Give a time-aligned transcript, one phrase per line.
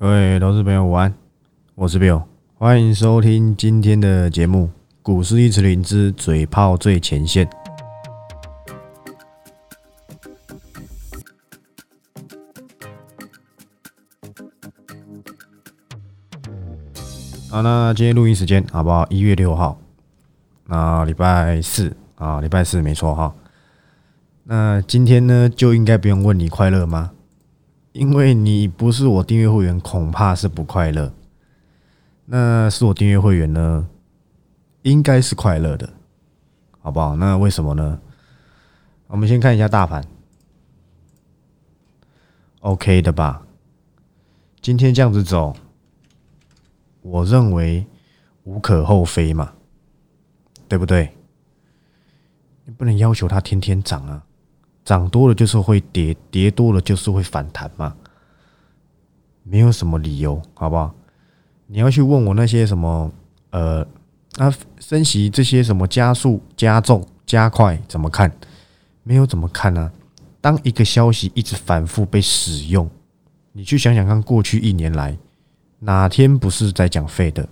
[0.00, 1.12] 各位投资朋友午安，
[1.74, 2.22] 我是 Bill，
[2.54, 4.66] 欢迎收听今天的节目
[5.02, 7.44] 《股市一词灵之嘴炮最前线》。
[17.50, 19.04] 好，那今天录音时间好不好？
[19.10, 19.80] 一月六号，
[20.66, 23.34] 那礼拜四啊，礼拜四没错哈。
[24.44, 27.10] 那今天呢，就应该不用问你快乐吗？
[27.98, 31.12] 因为你不是我订阅会员，恐怕是不快乐。
[32.26, 33.88] 那是我订阅会员呢，
[34.82, 35.92] 应该是快乐的，
[36.78, 37.16] 好不好？
[37.16, 38.00] 那为什么呢？
[39.08, 40.06] 我们先看一下大盘
[42.60, 43.44] ，OK 的吧？
[44.60, 45.56] 今天这样子走。
[47.02, 47.84] 我认为
[48.44, 49.54] 无可厚非嘛，
[50.68, 51.16] 对不对？
[52.64, 54.24] 你不能要求它天天涨啊，
[54.88, 57.94] 涨多了就是会跌，跌多了就是会反弹嘛，
[59.42, 60.94] 没有什么理由，好不好？
[61.66, 63.12] 你要去问我那些什么
[63.50, 63.86] 呃，
[64.36, 68.32] 那升息这些什么加速、加重、加快怎么看？
[69.02, 69.92] 没有怎么看呢？
[70.40, 72.88] 当一个消息一直反复被使用，
[73.52, 75.14] 你去想想看，过去一年来。
[75.80, 77.46] 哪天不是在讲废的？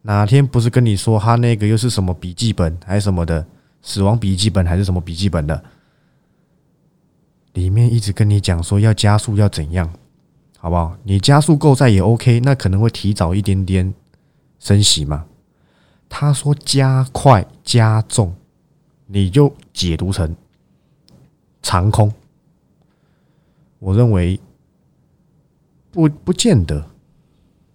[0.00, 3.46] 哪天不是跟你说他那个又是什么笔记本还是什么的
[3.82, 5.62] 死亡笔记本还是什么笔记本的？
[7.54, 9.92] 里面一直跟你讲说要加速要怎样，
[10.58, 10.96] 好不好？
[11.02, 13.92] 你加速够在也 OK，那可能会提早一点点
[14.60, 15.26] 升息嘛。
[16.08, 18.34] 他说加快加重，
[19.06, 20.36] 你就解读成
[21.62, 22.12] 长空。
[23.78, 24.38] 我认为
[25.90, 26.88] 不不见得。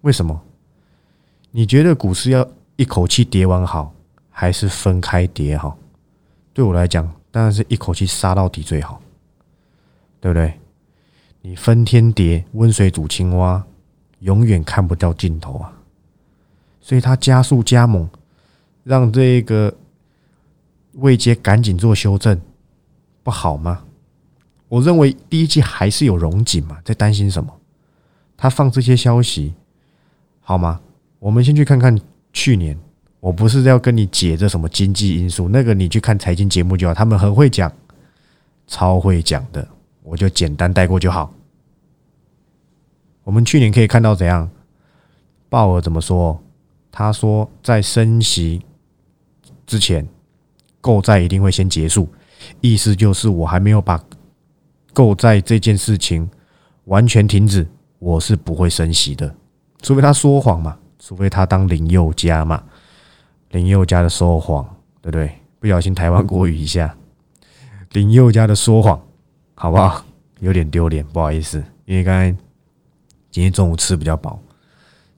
[0.02, 0.42] 为什么？
[1.52, 3.94] 你觉得股市要一口气跌完好，
[4.30, 5.78] 还是分开跌好？
[6.54, 9.02] 对我来讲，当然是一口气杀到底最好，
[10.20, 10.60] 对不对？
[11.42, 13.66] 你分天叠，温水煮青蛙，
[14.20, 15.74] 永远看不到尽头啊！
[16.82, 18.10] 所以他加速加猛，
[18.84, 19.74] 让这个
[20.94, 22.40] 未接赶紧做修正，
[23.24, 23.84] 不好吗？
[24.68, 27.54] 我认为第一季还是有融景嘛，在担心什么？
[28.36, 29.54] 他放这些消息。
[30.42, 30.82] 好吗？
[31.20, 31.98] 我们先去看看
[32.34, 32.78] 去年。
[33.20, 37.72] 我不是要跟你解这什么经济因素，那个你去看财经节目就好，他们很会讲，
[38.66, 39.68] 超会讲的，
[40.04, 41.34] 我就简单带过就好。
[43.24, 44.50] 我们去年可以看到怎样？
[45.50, 46.42] 鲍尔怎么说？
[46.92, 48.66] 他说在升息
[49.66, 50.08] 之前，
[50.82, 52.08] 购债一定会先结束，
[52.62, 54.04] 意思就是我还没有把
[54.94, 56.28] 购债这件事情
[56.86, 57.68] 完全停止，
[58.00, 59.34] 我是不会升息的。
[59.82, 62.64] 除非他说谎嘛，除非他当林宥嘉嘛，
[63.52, 64.64] 林宥嘉的说谎，
[65.02, 65.32] 对不对？
[65.60, 66.98] 不小心台湾国语一下，
[67.92, 69.00] 林宥嘉的说谎，
[69.62, 70.02] 好不好？
[70.40, 72.32] 有点丢脸，不好意思，因为刚才
[73.30, 74.40] 今天中午吃比较饱，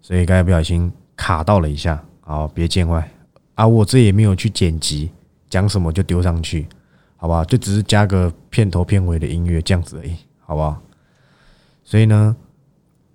[0.01, 3.07] 所以刚才不小心卡到了一下，好，别见外
[3.53, 3.67] 啊！
[3.67, 5.11] 我这也没有去剪辑，
[5.47, 6.65] 讲什么就丢上去，
[7.17, 7.45] 好不好？
[7.45, 10.81] 就只是加个片头片尾的音乐这样子而已，好不好？
[11.83, 12.35] 所以呢。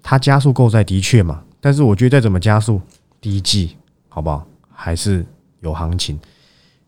[0.09, 2.81] 它加速够在的确嘛，但是我觉得再怎么加速，
[3.21, 3.77] 第一季
[4.09, 5.27] 好不好还是
[5.59, 6.17] 有行情。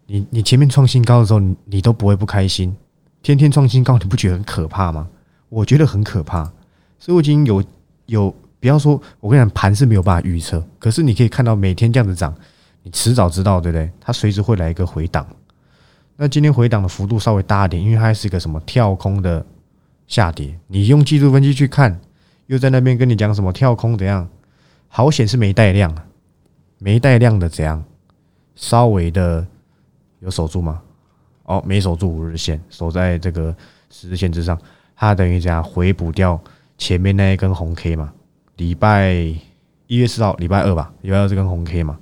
[0.06, 2.76] 你你前面创新高的时候，你你都不会不开心。
[3.22, 5.08] 天天创新高，你不觉得很可怕吗？
[5.48, 6.44] 我觉得很可怕。
[6.98, 7.62] 所以我已经有
[8.06, 12.34] 有，不要说，我跟你讲，盘是没有办法预测，可是你可以看到每天这样子涨，
[12.82, 13.90] 你迟早知道，对不对？
[14.00, 15.26] 它随时会来一个回档。
[16.16, 19.44] 那今天回档的幅度稍微大一点，因为它是一个什么跳空的
[20.06, 20.58] 下跌。
[20.66, 22.00] 你用技术分析去看。
[22.46, 24.26] 又在那边跟你讲什么跳空怎样？
[24.88, 26.06] 好险是没带量啊，
[26.78, 27.84] 没带量的怎样？
[28.54, 29.46] 稍微的
[30.20, 30.80] 有守住吗？
[31.48, 33.56] 哦，没守住五日线，守在这个
[33.88, 34.60] 十日线之上，
[34.94, 36.38] 它等于怎样回补掉
[36.76, 38.12] 前面那一根红 K 嘛？
[38.56, 39.14] 礼拜
[39.86, 41.98] 一月四号，礼拜二吧，礼拜二这根红 K 嘛，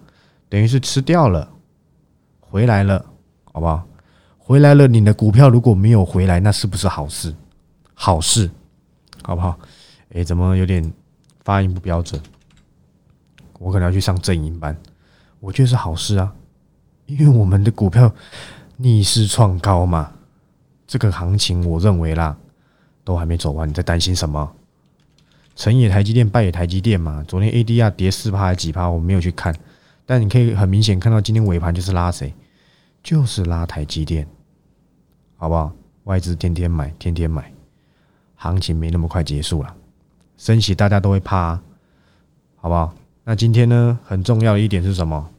[0.48, 1.48] 等于是吃掉了，
[2.40, 3.06] 回来了，
[3.44, 3.86] 好不好？
[4.36, 7.32] 回来了，你的股票如果没有回来，那是不是好事？
[7.94, 8.50] 好事，
[9.22, 9.56] 好不好？
[10.12, 10.92] 哎，怎么有点
[11.44, 12.20] 发音不标准？
[13.60, 14.76] 我可能要去上正音班。
[15.38, 16.34] 我觉得是好事啊，
[17.06, 18.12] 因为我们的股票
[18.76, 20.12] 逆势创高嘛。
[20.86, 22.36] 这个行情我认为啦，
[23.04, 24.52] 都还没走完，你在担心什么？
[25.54, 27.24] 成也台积电，败也台积电嘛。
[27.26, 29.54] 昨天 ADR 跌四趴还是几趴，我没有去看。
[30.04, 32.32] 但你可以很明显看到，今天尾盘就是拉谁？
[33.02, 34.26] 就是拉台积电，
[35.36, 35.72] 好不好？
[36.04, 37.52] 外资天天买，天天买，
[38.36, 39.74] 行情没那么快结束了。
[40.36, 41.58] 升息大家都会怕，
[42.56, 42.94] 好不好？
[43.24, 43.98] 那今天呢？
[44.04, 45.30] 很重要的一点是什么？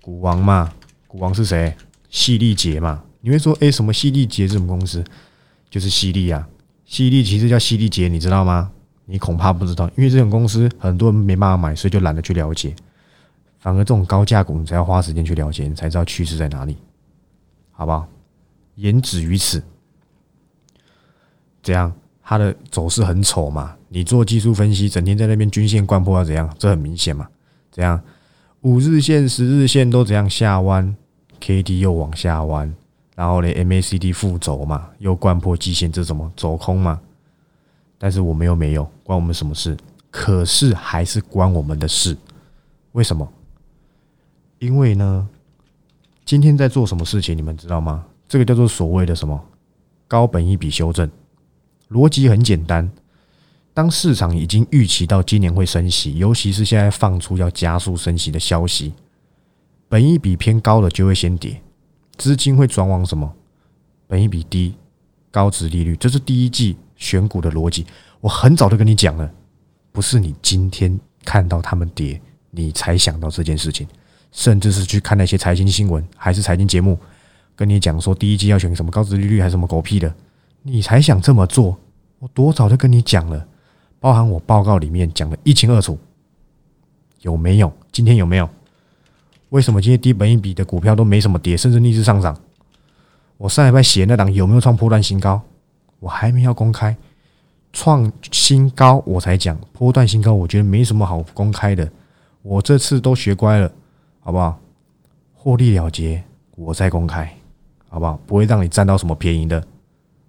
[0.00, 0.72] 股王嘛，
[1.12, 1.76] 股王是谁？
[2.08, 3.04] 犀利杰嘛。
[3.20, 5.04] 你会说，哎，什么犀利杰这种公司？
[5.68, 6.48] 就是犀利啊，
[6.86, 8.70] 犀利其实叫犀利杰，你知道吗？
[9.04, 12.74] 你恐怕不知道，因为这种公司很多人没办法买，所以就懒得去了解。
[13.58, 16.78] 反而这种高价股，你才要花时间去了解，你才知道趋势在哪里，
[17.72, 18.08] 好不好？
[18.76, 19.62] 言止于此。
[21.62, 21.92] 这样，
[22.22, 23.76] 它的走势很丑嘛？
[23.90, 26.50] 你做技术分析，整天在那边均线贯破要怎样？
[26.58, 27.28] 这很明显嘛？
[27.70, 28.02] 怎样？
[28.62, 30.96] 五日线、十日线都怎样下弯
[31.44, 32.72] ？K D 又往下弯，
[33.16, 37.00] 然后呢 M A C D 负走嘛，又贯破季线，这怎么走空嘛？
[37.98, 39.76] 但是我们又没有，关我们什么事？
[40.08, 42.16] 可是还是关我们的事，
[42.92, 43.28] 为什么？
[44.60, 45.28] 因为呢，
[46.24, 48.04] 今天在做什么事情，你们知道吗？
[48.28, 49.44] 这个叫做所谓的什么
[50.06, 51.10] 高本一笔修正，
[51.90, 52.88] 逻辑很简单。
[53.74, 58.92] 当市场已经预期到今年会升息，尤其是现在放出要加速升息的消息，
[59.92, 61.60] 本一笔偏高的就会先跌，
[62.16, 63.30] 资金会转往什么？
[64.06, 64.74] 本一笔低、
[65.30, 67.84] 高值利率，这是第一季选股的逻辑。
[68.22, 69.30] 我很早就跟你讲了，
[69.92, 72.18] 不是你今天看到他们跌，
[72.52, 73.86] 你才想到这件事情。
[74.30, 76.98] 甚至是去看那些财经新闻，还是财经节目，
[77.54, 80.14] 跟你讲说第一季要选什么高值利率，还是什么狗屁的，
[80.62, 81.78] 你才想这么做。
[82.18, 83.46] 我多早就跟你讲了，
[84.00, 85.98] 包含我报告里面讲的一清二楚。
[87.20, 87.70] 有没有？
[87.92, 88.48] 今天有没有？
[89.52, 92.34] 为什么今天低本一笔的股票都没什么跌，甚至逆势上涨？
[93.36, 95.40] 我上礼拜写那档有没有创破断新高？
[96.00, 96.96] 我还没要公开，
[97.72, 101.90] 创新高我才讲破断新高，我觉得没什么好公开的。
[102.40, 103.70] 我这次都学乖了。
[104.24, 104.56] 好不好？
[105.34, 106.22] 获利了结，
[106.54, 107.28] 我再公开，
[107.88, 108.16] 好不好？
[108.24, 109.60] 不会让你占到什么便宜的，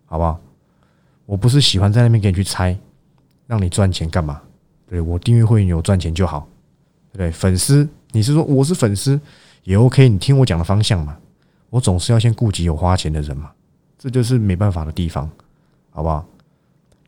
[0.06, 0.40] 好不好？
[1.28, 2.76] 我不是喜欢在那边给你去猜，
[3.46, 4.42] 让你赚钱干嘛？
[4.88, 6.48] 对我订阅会员有赚钱就好，
[7.12, 7.32] 对不对？
[7.32, 9.20] 粉丝，你是说我是粉丝
[9.64, 10.08] 也 OK？
[10.08, 11.18] 你听我讲的方向嘛，
[11.70, 13.52] 我总是要先顾及有花钱的人嘛，
[13.98, 15.30] 这就是没办法的地方，
[15.90, 16.26] 好不好？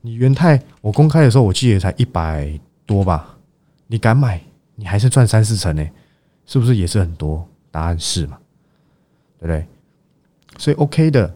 [0.01, 3.37] 你元泰我公开的时候，我记得才一百多吧，
[3.87, 4.41] 你敢买，
[4.75, 5.87] 你还是赚三四成呢。
[6.47, 7.47] 是不是也是很多？
[7.71, 8.37] 答案是嘛，
[9.39, 9.65] 对不对？
[10.57, 11.33] 所以 OK 的，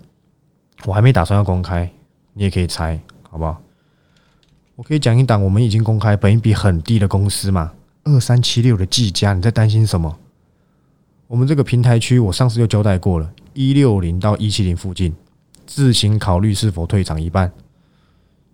[0.85, 1.89] 我还没打算要公开，
[2.33, 2.99] 你也可以猜，
[3.29, 3.61] 好不好？
[4.75, 7.73] 我可以讲一档我们已经公开，本一比很低的公司嘛，
[8.03, 10.17] 二三七六的技嘉，你在担心什么？
[11.27, 15.13] 我们这个平台区，我上次就交代过了，一六零到一七零附近，
[15.67, 17.51] 自行考虑是否退场一半。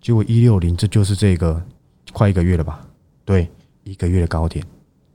[0.00, 1.62] 结果一六零，这就是这个
[2.12, 2.86] 快一个月了吧？
[3.24, 3.50] 对，
[3.84, 4.64] 一个月的高点。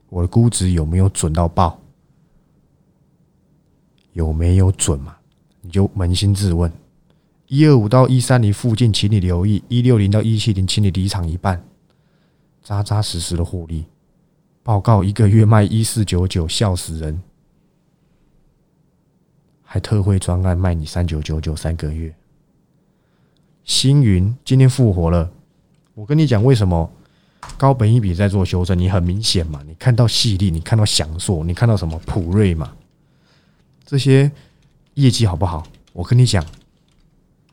[0.08, 1.78] 我的估值有没有准到爆？
[4.12, 5.16] 有没有准嘛？
[5.60, 6.70] 你就扪心自问：
[7.46, 11.64] 一二五到一三零附近，请你留意；一六零到一七零，请你离场一半，
[12.62, 13.84] 扎扎实实的获利。
[14.62, 17.20] 报告一个月卖一四九九，笑死人！
[19.62, 22.14] 还特惠专案卖你三九九九三个月。
[23.64, 25.32] 星云今天复活了，
[25.94, 26.90] 我跟你讲为什么？
[27.58, 29.60] 高本一笔在做修正，你很明显嘛？
[29.66, 32.72] 你看到细粒，你看到祥硕，你看到什么普瑞嘛？
[33.84, 34.30] 这些
[34.94, 35.66] 业绩好不好？
[35.92, 36.44] 我跟你讲，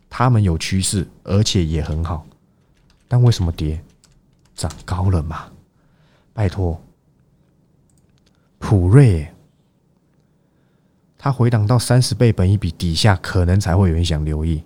[0.07, 2.23] 他们有趋势，而且也很好。
[3.07, 3.83] 但为什么跌？
[4.56, 5.50] 涨高了嘛？
[6.33, 6.79] 拜托，
[8.69, 9.27] 普瑞，
[11.18, 14.62] 它回档到三十倍本一笔底下，可能才会有人想留意，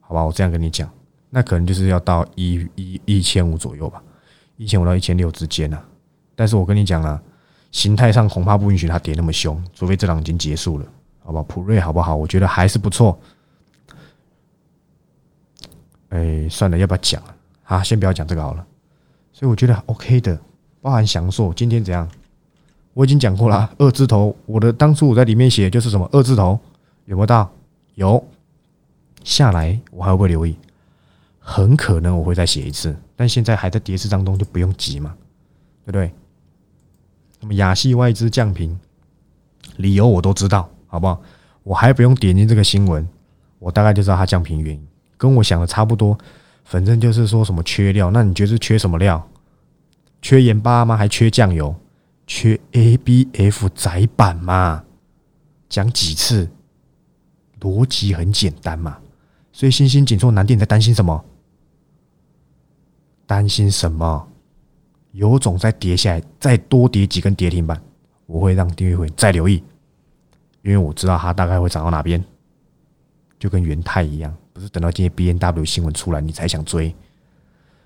[0.00, 0.24] 好吧？
[0.24, 0.90] 我这样跟你讲，
[1.30, 4.02] 那可能就是要到一一一千五左右吧。
[4.56, 5.80] 一千五到一千六之间呢，
[6.34, 7.22] 但是我跟你讲了，
[7.70, 10.86] 形态上恐怕不允许它跌那么凶，除非这档已经结束了，
[11.22, 11.40] 好吧？
[11.44, 12.16] 普瑞好不好？
[12.16, 13.16] 我觉得还是不错。
[16.08, 17.36] 哎，算了，要不要讲了？
[17.62, 18.66] 好，先不要讲这个好了。
[19.32, 20.36] 所以我觉得 OK 的，
[20.80, 22.10] 包含祥硕今天怎样？
[22.94, 26.58] 我已经讲过了，二字头，我的当初我在里面写就是什么二字头，
[27.06, 27.50] 有没有到？
[27.96, 28.24] 有，
[29.22, 30.56] 下来我还会不会留意？
[31.38, 32.96] 很可能我会再写一次。
[33.16, 35.14] 但现在还在跌势当中，就不用急嘛，
[35.84, 36.12] 对不对？
[37.40, 38.78] 那么亚细外资降频，
[39.76, 41.20] 理由我都知道，好不好？
[41.62, 43.06] 我还不用点进这个新闻，
[43.58, 44.86] 我大概就知道它降频原因，
[45.16, 46.16] 跟我想的差不多。
[46.64, 49.28] 反正就是说什么缺料，那你觉得是缺什么料？
[50.22, 50.96] 缺盐巴吗？
[50.96, 51.74] 还缺酱油？
[52.26, 54.84] 缺 ABF 窄板嘛？
[55.68, 56.50] 讲几次？
[57.60, 58.98] 逻辑很简单嘛。
[59.52, 61.24] 所以新兴紧缩难点，你在担心什么？
[63.26, 64.28] 担心什么？
[65.12, 67.80] 有种再跌下来，再多跌几根跌停板，
[68.26, 69.62] 我会让订阅会再留意，
[70.62, 72.22] 因为我知道它大概会涨到哪边，
[73.38, 76.92] 就跟元泰一样，不是等到今天 B N W 新闻出来你才想追，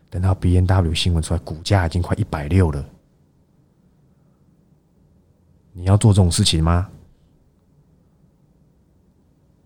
[0.09, 2.83] 等到 B N W 新闻出来，股价已经快一百六了，
[5.79, 6.91] 你要做这种事情吗？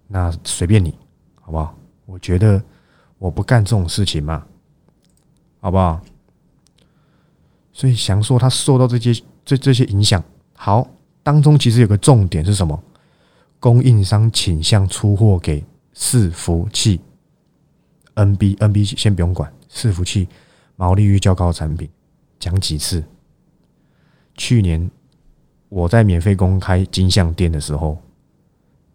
[0.06, 0.94] 那随便你，
[1.40, 1.74] 好不好？
[2.04, 2.62] 我觉得
[3.16, 4.46] 我不干这种事情嘛。
[5.58, 6.02] 好不好？
[7.72, 10.22] 所以想说他受到这些这这些影响，
[10.54, 10.86] 好，
[11.22, 12.78] 当中其实有个重点是什么？
[13.58, 15.64] 供应商倾向出货给
[15.94, 17.00] 伺服器
[18.16, 20.28] ，NB NB 先不用管，伺服器
[20.76, 21.88] 毛利率较高的产品，
[22.38, 23.02] 讲几次？
[24.34, 24.90] 去年
[25.72, 27.96] 我在免费公开金项店的时候，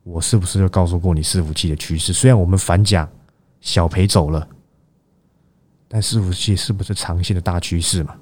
[0.03, 2.13] 我是不是就告诉过你伺服器的趋势？
[2.13, 3.09] 虽然我们反甲
[3.61, 4.47] 小赔走了，
[5.87, 8.15] 但伺服器是不是长线的大趋势嘛？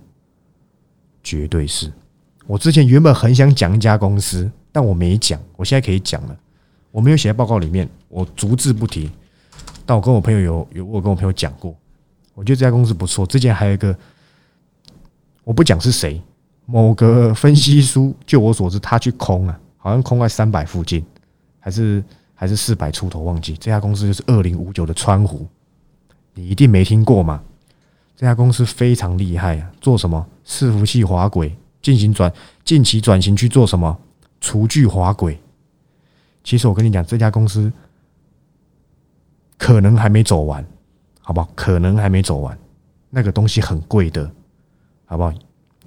[1.22, 1.92] 绝对是。
[2.48, 6.38] 我之前原本很想讲一家公司，但我没讲，我现在可以讲了。
[6.92, 9.12] 我没有写在报告里面，我逐字不提。
[9.86, 11.76] 但我跟我朋友有有我跟我朋友讲过，
[12.34, 13.28] 我觉得这家公司不错。
[13.28, 13.94] 之前还有一个，
[15.44, 16.22] 我不讲是谁。
[16.66, 21.06] 某个分析书，就我所知，他去空啊，好像空在三百附近，
[21.60, 22.04] 还是
[22.34, 23.54] 还是四百出头，忘记。
[23.58, 25.48] 这家公司就是二零五九的川湖，
[26.34, 27.42] 你一定没听过嘛？
[28.16, 32.32] 这家公司非常厉害啊，做什么伺服器滑轨进行转，
[32.64, 33.96] 近期转型去做什么
[34.42, 35.40] 厨具滑轨。
[36.44, 37.72] 其实我跟你讲，这家公司
[39.58, 40.66] 可能还没走完，
[41.22, 41.50] 好不好？
[41.54, 42.58] 可能还没走完，
[43.10, 44.32] 那个东西很贵的，
[45.06, 45.34] 好不好？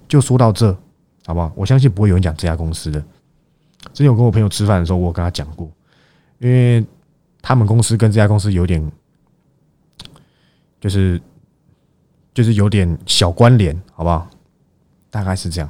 [0.08, 0.72] 就说到这，
[1.26, 1.52] 好不好？
[1.54, 2.98] 我相信不会有人讲这家公司的。
[3.92, 5.70] 之前我跟我朋友吃饭的时候，我跟他讲过，
[6.38, 6.84] 因为
[7.42, 8.90] 他们公司跟这家公司有点，
[10.80, 11.20] 就是
[12.32, 14.28] 就是有点小关联，好不好？
[15.10, 15.68] 大概是这样。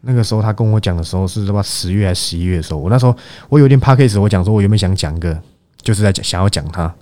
[0.00, 1.62] 那个时候他跟我讲的时候是什么？
[1.62, 2.78] 十月还是十一月的时候？
[2.78, 3.16] 我那时候
[3.48, 5.42] 我有点 p a c k a g e 我讲说我原本想讲个，
[5.82, 6.94] 就是在想要讲他，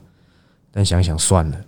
[0.70, 1.60] 但想想算了。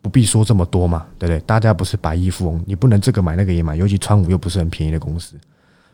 [0.00, 1.40] 不必说这么多嘛，对不对？
[1.40, 3.74] 大家不是百亿富翁，你不能这个买那个也买。
[3.76, 5.36] 尤其川股又不是很便宜的公司，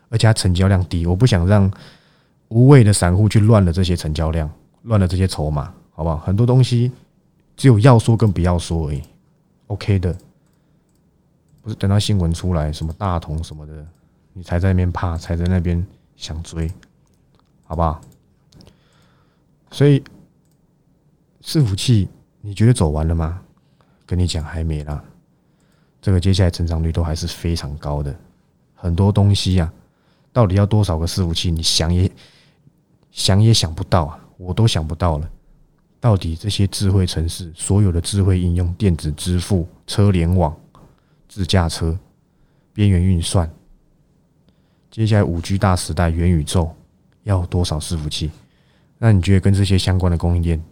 [0.09, 1.69] 而且它成交量低，我不想让
[2.49, 4.49] 无谓的散户去乱了这些成交量，
[4.83, 6.17] 乱了这些筹码，好不好？
[6.17, 6.91] 很多东西
[7.57, 9.01] 只有要说跟不要说而已。
[9.67, 10.15] OK 的，
[11.61, 13.85] 不是等到新闻出来什么大同什么的，
[14.33, 15.83] 你才在那边怕，才在那边
[16.15, 16.71] 想追，
[17.63, 17.99] 好不好？
[19.71, 20.01] 所以
[21.41, 22.07] 伺服器，
[22.41, 23.41] 你觉得走完了吗？
[24.05, 25.03] 跟你讲还没啦，
[26.01, 28.15] 这个接下来成长率都还是非常高的。
[28.73, 29.73] 很多东西啊，
[30.31, 31.49] 到底要多少个伺服器？
[31.49, 32.11] 你想也
[33.11, 35.29] 想也想不到啊，我都想不到了。
[35.99, 40.55] 到底这些智慧城市、所有的智慧应用、电子支付、车联网、
[41.27, 41.97] 自驾车、
[42.73, 43.49] 边缘运算，
[44.91, 46.69] 接下来五 G 大时代、元宇宙，
[47.23, 48.29] 要多少伺服器？
[48.99, 50.63] 那你觉得跟这些相关的供应链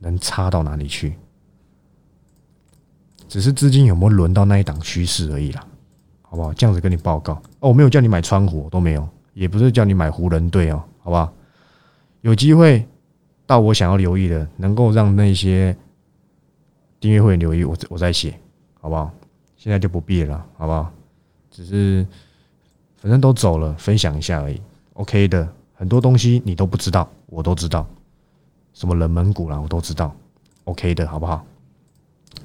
[0.00, 1.16] 能差到哪里去？
[3.28, 5.64] 只是资金有没有轮到那一档趋势而已啦，
[6.22, 6.52] 好不好？
[6.54, 11.32] 这样子跟你报告哦，我没有叫你买川湖都没有，也不是叫你买湖人队哦，好不好？
[12.22, 12.84] 有机会
[13.46, 15.76] 到我想要留意的，能够让那些
[16.98, 18.38] 订阅会员留意，我我再写，
[18.80, 19.10] 好不好？
[19.56, 20.90] 现在就不必了，好不好？
[21.50, 22.06] 只是
[22.96, 24.60] 反正都走了，分享一下而已
[24.94, 25.48] ，OK 的。
[25.74, 27.86] 很多东西你都不知道，我都知道，
[28.74, 30.12] 什么冷门股啦，我都知道
[30.64, 31.44] ，OK 的，好不好？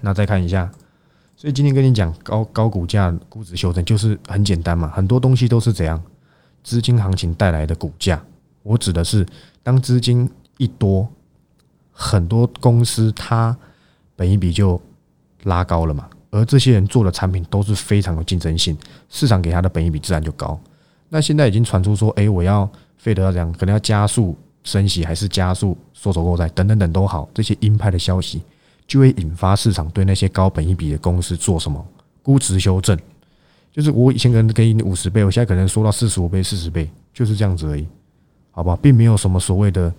[0.06, 0.70] 那再看一下，
[1.38, 6.02] 所以今天跟你讲高高股价估值修正，就是很简单嘛，很多东西都是怎样
[6.62, 8.22] 资金行情带来的股价。
[8.64, 9.26] 我指的是，
[9.64, 11.08] 当资金一多，
[11.94, 13.58] 很多公司它
[14.18, 14.80] 本一比就
[15.44, 20.60] 拉高了嘛，而这些人做的产品都是非常有竞争性，市场给他的本一比自然就高。
[21.08, 28.42] 那现在已经传出说，哎，我要费德要这样，可能要加速升息，还是加速缩手购债，等等等都好，这些鹰派的消息。
[28.94, 31.84] 就会引发市场对那些高本一比的公司做什么
[32.22, 32.96] 估值修正，
[33.72, 37.88] 就是我以前可能给你五十倍，我现在可能说到四十五倍、四十倍，就是这样子而已，
[38.52, 39.92] 好吧，并没有什么所谓的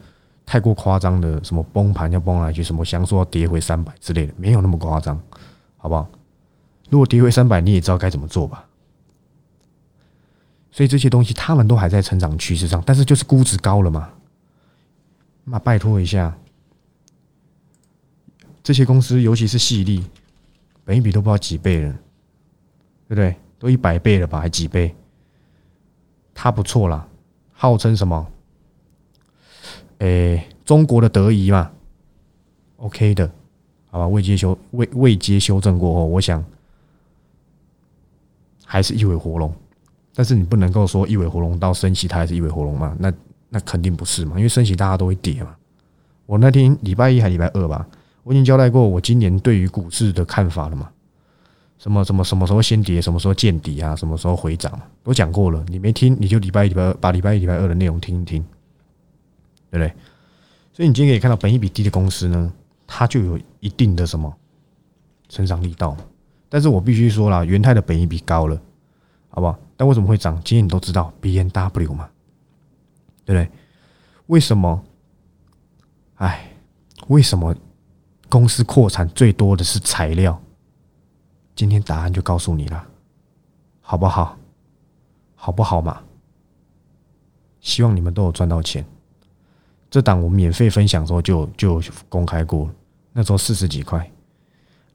[0.47, 5.21] 太过夸张的什么崩盘要崩来去，什么想说要跌回三百之类的，没有那么夸张，
[5.77, 6.09] 好不好？
[6.89, 8.65] 如果跌回三百，你也知道该怎么做吧。
[10.71, 14.09] 所以这些东西他们都还在成长趋势上，但是就是估值高了嘛，
[15.43, 16.33] 那拜托一下。
[18.65, 20.03] 这些公司，尤其是细粒，
[20.85, 21.93] 本一比都不知道几倍了，
[23.07, 23.37] 对不对？
[23.59, 24.95] 都一百倍了吧，还几倍？
[26.33, 27.07] 它不错啦，
[27.53, 28.27] 号称什么？
[29.99, 31.71] 诶，中国的德仪嘛
[32.79, 33.31] ，OK 的，
[33.91, 34.09] 好吧？
[34.09, 36.43] 未接修未未接修正过后，我想
[38.65, 39.55] 还是一尾活龙。
[40.15, 42.97] 但是你不能够说一尾活龙到升息，它还是一尾活龙嘛？
[42.99, 43.13] 那
[43.51, 45.55] 那肯定不是嘛，因为升息大家都会跌嘛。
[46.25, 47.87] 我那天礼拜一还礼拜二吧。
[48.25, 50.91] 我已经交代过我今年对于股市的看法了嘛？
[51.79, 53.95] 什么什么什么时候先跌，什么时候见底啊？
[53.95, 54.81] 什么时候回涨？
[55.03, 58.43] 都讲过了，你没听你就礼拜一、礼拜二把礼拜一、礼拜二的内容听一听，
[59.71, 59.93] 对不对？
[60.73, 62.53] 所以你今天可以看到，本一比低的公司呢，
[62.87, 64.35] 它就有一定的什么
[65.29, 65.97] 成长力道。
[66.49, 68.59] 但是我必须说了，元泰的本益比高了，
[69.29, 69.59] 好不好？
[69.77, 70.35] 但为什么会涨？
[70.45, 72.09] 今天你都知道 B N W 嘛，
[73.27, 73.51] 对不对？
[74.29, 74.83] 为什么？
[76.15, 76.51] 哎，
[77.09, 77.55] 为什么
[78.35, 80.37] 公司扩产最多的是材料？
[81.55, 82.85] 今天答案就告诉你了，
[83.81, 84.37] 好不好？
[85.37, 86.03] 好不好嘛？
[87.61, 88.85] 希望你们都有赚到钱。
[89.89, 92.69] 这档我免费分享的时候就就公开过，
[93.13, 94.11] 那时候四十几块。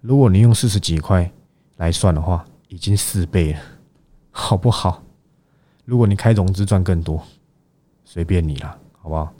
[0.02, 1.32] 如果你用四十几块
[1.78, 3.62] 来算的话，已经四倍了，
[4.32, 5.02] 好不好？
[5.86, 7.24] 如果你开融资赚更多，
[8.04, 9.34] 随便你了，好不好？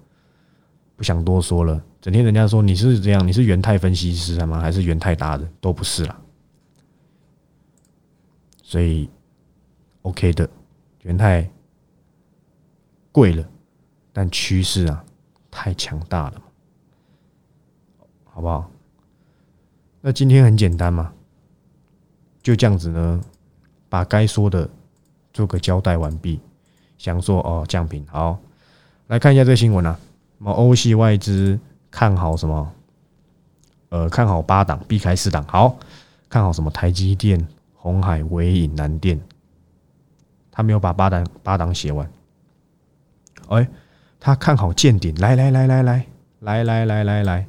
[0.96, 1.84] 不想多说了。
[2.02, 4.60] 整天人家说你是这样，你是元泰分析师吗？
[4.60, 5.50] 还是元泰达人？
[5.60, 6.20] 都不是啦。
[8.64, 9.10] 所以
[10.02, 10.50] OK 的，
[11.04, 11.50] 元泰。
[13.12, 13.44] 贵了，
[14.14, 15.04] 但趋势啊
[15.50, 16.42] 太强大了，
[18.24, 18.70] 好不好？
[20.00, 21.12] 那今天很简单嘛，
[22.42, 23.20] 就这样子呢，
[23.90, 24.70] 把该说的
[25.34, 26.40] 做个交代完毕。
[27.00, 28.40] 想说哦，降频好，
[29.08, 30.00] 来看一下这个新闻啊。
[30.38, 31.60] 什么欧系外资
[31.92, 32.72] 看好什么？
[33.90, 35.44] 呃，看好八档，避开四档。
[35.48, 35.78] 好，
[36.30, 36.70] 看好什么？
[36.70, 39.20] 台积电、红海、微影、南电。
[40.52, 42.10] 他没有把八档八档写完。
[43.48, 43.68] 哎，
[44.20, 46.06] 他看好见顶，来来来来来
[46.42, 47.48] 来来来来来，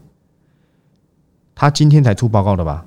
[1.54, 2.86] 他今天才出报告的吧？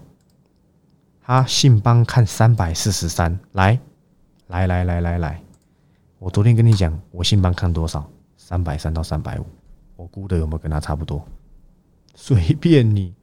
[1.22, 3.78] 他信邦看三百四十三，来
[4.48, 5.42] 来来来来来，
[6.20, 8.04] 我昨天跟你讲，我信邦看多少？
[8.36, 9.46] 三百三到三百五，
[9.96, 11.24] 我估的有没有跟他差不多？
[12.14, 13.14] 随便你，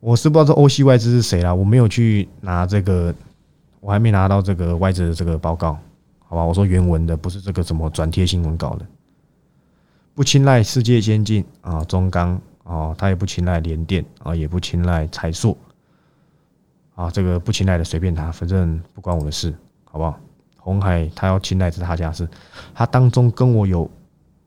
[0.00, 3.14] 我是不知道这欧系外资是谁啦，我没有去拿这个，
[3.80, 5.78] 我还没拿到这个外资的这个报告。
[6.26, 8.86] 好吧，我说原文的，不是这个什么转贴新闻稿的。
[10.14, 15.56] 不青睐世界先进啊，中钢啊，他也不青睐联电啊，也不青睐财硕
[16.94, 20.18] 啊，这个不青睐的随便他，反正不关我的事，好不好？
[20.56, 22.26] 红海他要青睐是他家事，
[22.74, 23.90] 他当中跟我有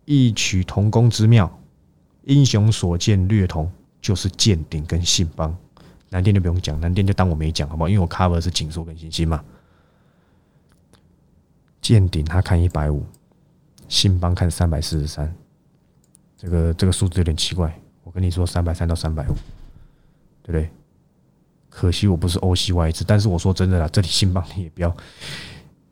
[0.06, 1.50] 异曲同工之妙，
[2.28, 5.56] 英雄所见略同，就是见顶跟信邦。
[6.10, 7.90] 南电就不用讲，南电就当我没讲，好不好？
[7.90, 9.44] 因为我 cover 是紧缩跟信息嘛。
[11.82, 13.06] 见顶，他看一百五，
[13.88, 15.34] 信邦看三百四十三，
[16.36, 17.74] 这个这个数字有点奇怪。
[18.04, 19.34] 我跟你说，三百三到三百五，
[20.44, 20.70] 对不对？
[21.70, 24.98] 可惜我不是欧系外资，但是我说真的啦，这里信邦你也不要，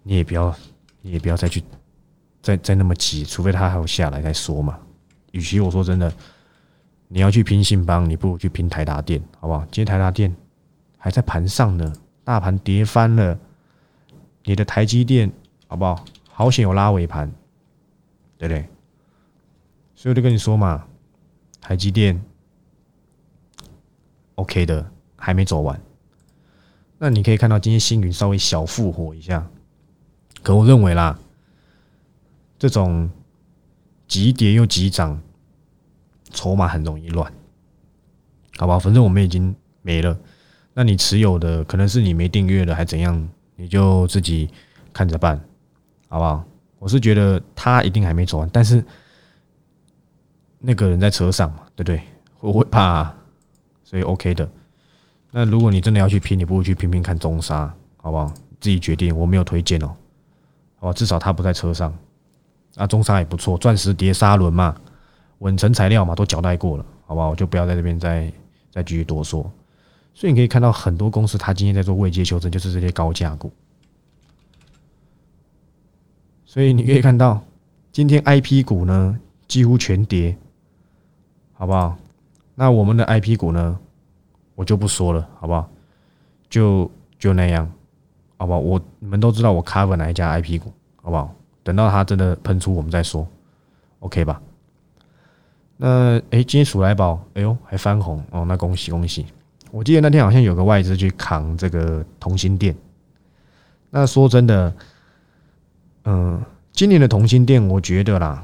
[0.03, 0.53] 你也不要，
[1.01, 1.63] 你也不要再去
[2.41, 4.77] 再再那么急，除非他还要下来再说嘛。
[5.35, 6.11] 与其我说真的，
[7.07, 9.59] 你要去拼信邦，你不如去拼台达电，好不好？
[9.71, 10.35] 今天台达电
[10.97, 11.93] 还在盘上呢，
[12.23, 13.37] 大盘跌翻了，
[14.43, 15.31] 你的台积电。
[15.67, 16.05] 好不好？
[16.31, 17.29] 好险有拉尾盘，
[18.37, 18.69] 对不对？
[19.95, 20.85] 所以我就跟你说嘛，
[21.59, 22.23] 台积电
[24.35, 25.81] OK 的，还没走完。
[26.99, 29.49] 那你可以看到今天星云稍微小复活一下，
[30.43, 31.19] 可我认为啦，
[32.59, 33.09] 这种
[34.07, 35.19] 急跌又急涨，
[36.35, 37.31] 筹码很容易乱，
[38.57, 38.77] 好不好？
[38.77, 40.15] 反正我们已经没了。
[40.75, 43.27] 那你持有的可能是你没订阅的，还怎样？
[43.55, 44.47] 你就自己
[44.93, 45.41] 看着办。
[46.07, 46.45] 好不好？
[46.77, 48.85] 我是觉得他一定还没走完，但是
[50.59, 51.99] 那个人在车上嘛，对不对？
[52.39, 53.11] 我会怕，
[53.83, 54.47] 所以 OK 的。
[55.31, 58.31] 那如果你真的要去拼，你不如去拼拼看中沙，好不好？
[58.61, 59.95] 自己决定，我没有推荐哦。
[60.77, 61.93] 好吧，至少他不在车上。
[62.75, 64.75] 啊，中沙也不错，钻石碟砂轮嘛，
[65.45, 67.29] 稳成材料嘛，都交代过了，好不好？
[67.29, 68.33] 我就不要在这边再
[68.71, 69.49] 再继续多说。
[70.11, 73.51] 所以你可以看到很多公司，它今天在做未接修正，就是这些高价股。
[76.45, 77.39] 所以你可以看到，
[77.91, 80.35] 今天 I P 股呢几乎全跌，
[81.53, 81.95] 好不好？
[82.55, 83.77] 那我们的 I P 股呢，
[84.55, 85.69] 我就不说了，好不好？
[86.49, 87.71] 就就那样，
[88.37, 88.57] 好不好？
[88.57, 91.35] 我你们都知道我 cover 哪一家 I P 股，好不好？
[91.61, 93.27] 等到它真的喷出，我们再说
[93.99, 94.41] ，OK 吧？
[95.77, 99.25] 那哎，今天鼠来宝，哎呦，还翻红哦，那恭喜恭喜！
[99.71, 102.75] 我记得那天好像有个外资去扛这个同心店，
[103.89, 104.73] 那说真的。
[106.07, 106.39] 嗯，
[106.71, 108.43] 今年的同心店，我觉得啦，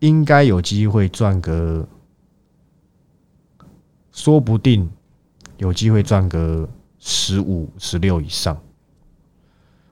[0.00, 1.88] 应该有机会赚个，
[4.12, 4.90] 说不定
[5.56, 8.54] 有机会赚个十五、十六以上。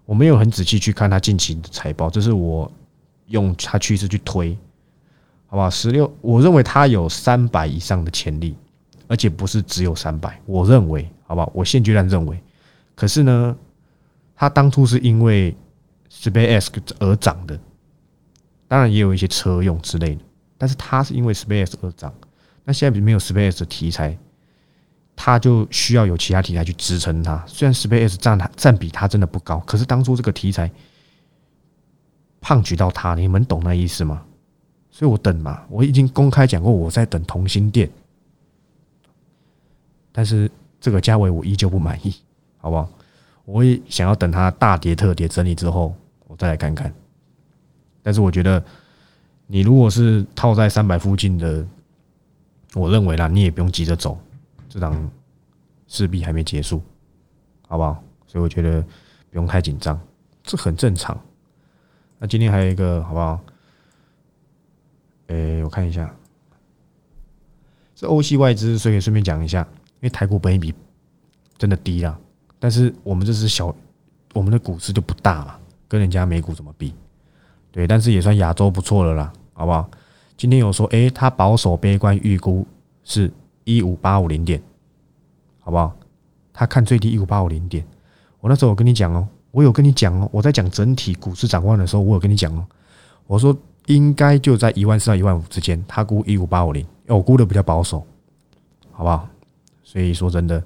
[0.04, 2.70] 我没有很仔细去看它近期的财报，这是我
[3.28, 4.54] 用它趋势去推，
[5.52, 5.68] 好不好？
[5.68, 8.56] 十六，我认为它有三百以上的潜力，
[9.06, 10.40] 而且不是只有三百。
[10.46, 11.52] 我认为，好不好？
[11.54, 12.42] 我现阶段认为，
[12.94, 13.54] 可是呢，
[14.34, 15.54] 它当初是因为。
[16.14, 17.58] Space 而涨的，
[18.68, 20.20] 当然也有一些车用之类的，
[20.58, 22.12] 但是它是因为 Space 而涨。
[22.64, 24.16] 那现在没有 Space 的题材，
[25.16, 27.42] 它就需要有其他题材去支撑它。
[27.46, 30.70] 虽然 Space 占它占比它真的不高，可是当初这个题材
[32.42, 34.22] 胖举到它，你们懂那意思吗？
[34.92, 37.90] 所以我等嘛，我已经公开讲过我在等同心店，
[40.12, 42.14] 但是这个价位我依旧不满意，
[42.58, 42.88] 好不好？
[43.46, 45.94] 我也想要等它大跌特跌整理之后，
[46.28, 46.92] 我再来看看。
[48.02, 48.62] 但是我觉得，
[49.46, 51.66] 你如果是套在三百附近的，
[52.74, 54.18] 我认为啦，你也不用急着走，
[54.68, 55.10] 这档
[55.88, 56.82] 势必还没结束，
[57.66, 58.04] 好不好？
[58.26, 58.82] 所以我觉得
[59.30, 59.98] 不用太紧张，
[60.42, 61.18] 这很正常。
[62.18, 63.40] 那今天还有一个，好不好？
[65.32, 66.14] 诶，我看一下，
[67.94, 69.66] 这欧系外资，所以顺便讲一下，
[70.00, 70.74] 因为台股本益比
[71.56, 72.18] 真的低啦，
[72.58, 73.74] 但是我们这是小，
[74.34, 75.56] 我们的股市就不大嘛，
[75.88, 76.94] 跟人家美股怎么比？
[77.70, 79.90] 对，但是也算亚洲不错了啦，好不好？
[80.36, 82.66] 今天有说，诶，他保守悲观预估
[83.02, 83.32] 是
[83.64, 84.62] 一五八五零点，
[85.60, 85.96] 好不好？
[86.52, 87.82] 他看最低一五八五零点，
[88.40, 92.66] 我那时候我跟你讲哦，我有跟你讲哦，我在讲整体股市展望的时候，我有跟你讲哦，
[93.26, 98.06] 我说应该就在一万四到一万五之间，他估一五八五零，我估的比较保守，
[98.90, 99.28] 好不好？
[99.82, 100.62] 所以说真的，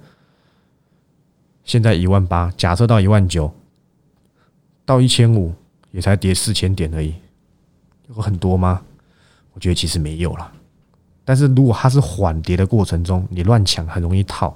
[1.64, 3.52] 现在一万八，假设到一万九，
[4.84, 5.54] 到一千五。
[5.92, 7.14] 也才跌四千点而已，
[8.08, 8.82] 有很多吗？
[9.54, 10.52] 我觉得其实没有了。
[11.24, 14.54] 但是如果它是缓跌的过程中，你乱抢很容易套，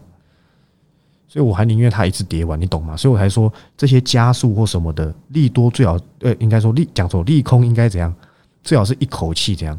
[1.27, 2.94] 所以我还宁愿它一次跌完，你懂吗？
[2.94, 8.14] 所以我才说这些加速或什么的利多最好，呃，应该说利讲错，利空应该怎样？
[8.62, 9.79] 最好是一口气这样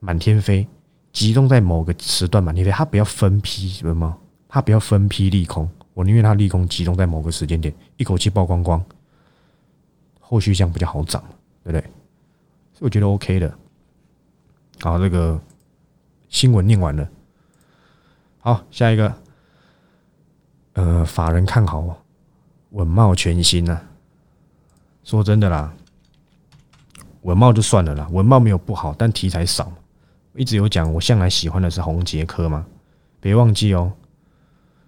[0.00, 0.66] 满天飞，
[1.12, 4.18] 集中在某个时段满天飞，它不要分批，什么？
[4.48, 8.82] 它不要分批利空，我宁愿它利空集中在某个时间点，一口气曝光光。
[10.20, 11.22] 后续这样比较好涨，
[11.62, 11.80] 对不对？
[12.72, 13.58] 所以我觉得 OK 的。
[14.80, 15.40] 好，这个
[16.28, 17.08] 新闻念完了。
[18.40, 19.14] 好，下一个，
[20.74, 22.02] 呃，法人看好
[22.70, 23.80] 稳茂全新呢。
[25.04, 25.72] 说真的啦，
[27.26, 29.70] 文茂就算了啦，文茂没有不好，但题材少。
[30.36, 32.64] 一直有讲，我向来喜欢的是红杰科嘛。
[33.18, 33.92] 别忘记哦，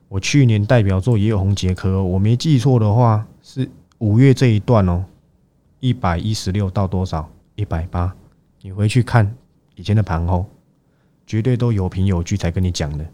[0.08, 5.04] 我去年代表作也有红杰科，我没记错的话是五月这一段哦。
[5.80, 7.28] 一百一十六到多少？
[7.56, 8.14] 一百八。
[8.62, 9.34] 你回去看
[9.74, 10.46] 以前的盘后，
[11.26, 13.04] 绝对都有凭有据才跟你讲的，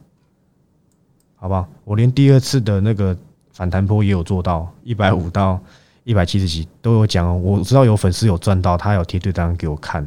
[1.37, 1.67] 好不好？
[1.85, 3.17] 我连第二次的那个
[3.53, 5.59] 反弹波也有做到，一百五到
[6.05, 7.37] 一百七十几都有讲哦。
[7.37, 10.07] 我知道有粉丝有赚到，他有贴对单给我看。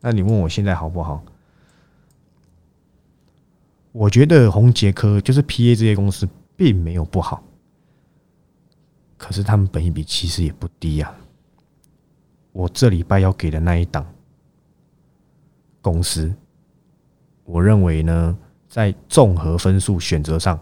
[0.00, 1.22] 那你问我现在好不好？
[3.92, 7.42] 我觉得红杰科就是 P A 这些公司并没有不好，
[9.18, 11.12] 可是他们本一比其实也不低呀。
[12.52, 14.06] 我这礼拜要给的那一档
[15.80, 16.32] 公司，
[17.44, 20.58] 我认为呢，在综合分数选择上，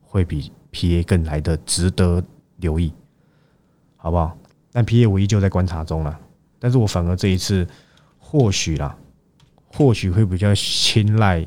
[0.00, 2.20] 会比 PA 更来的值得
[2.56, 2.92] 留意，
[3.98, 4.34] 好不好？
[4.72, 6.18] 但 PA 我依旧在观察中了，
[6.58, 7.68] 但是我反而这一次
[8.18, 8.96] 或许啦，
[9.66, 11.46] 或许会比较青睐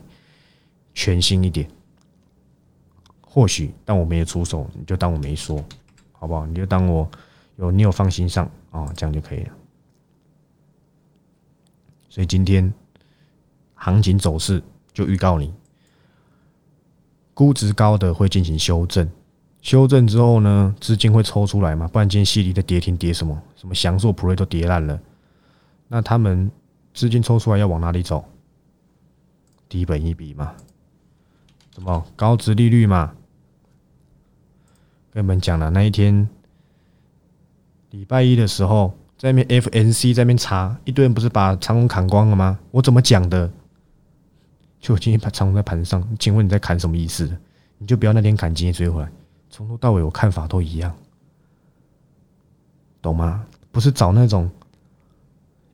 [0.93, 1.67] 全新一点，
[3.21, 5.63] 或许，但我没有出手，你就当我没说，
[6.11, 6.45] 好不好？
[6.45, 7.09] 你就当我。
[7.57, 9.51] 有你有放心上哦，这样就可以了。
[12.09, 12.73] 所以今天
[13.75, 15.53] 行情走势就预告你，
[17.35, 19.07] 估值高的会进行修正，
[19.61, 21.87] 修正之后呢，资金会抽出来嘛？
[21.87, 23.39] 不然今天系里的跌停跌什么？
[23.55, 24.99] 什么祥硕、普瑞都跌烂了，
[25.87, 26.49] 那他们
[26.93, 28.25] 资金抽出来要往哪里走？
[29.69, 30.53] 低本一笔嘛？
[31.73, 33.13] 什么高值利率嘛？
[35.13, 36.27] 跟你们讲了那一天。
[37.91, 42.57] 礼拜一的时候，在那边 FNC 在那边查，一堆人不是把长虹砍光了吗？
[42.71, 43.51] 我怎么讲的？
[44.79, 47.37] 就今天把长虹在盘上，请问你在砍什么意思？
[47.77, 49.11] 你就不要那天砍，今天追回来。
[49.51, 50.95] 从头到尾我看法都一样，
[53.01, 53.45] 懂吗？
[53.71, 54.49] 不是找那种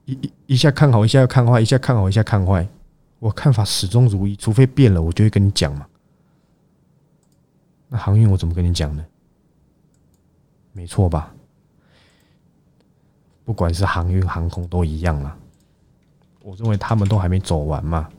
[0.06, 2.68] 一一一下看好，一下又看坏，一下看好，一下看坏。
[3.20, 5.88] 我看法始终如一，除非变了，我就会跟你讲嘛。
[7.88, 9.06] 那航运我怎么跟你讲呢？
[10.74, 11.34] 没错吧？
[13.46, 15.38] 不管是航运、航空都一样了，
[16.42, 18.10] 我认为他们都还没走完嘛，